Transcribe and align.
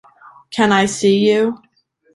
Can 0.49 0.71
I 0.71 0.87
see 0.87 1.29
you? 1.29 1.61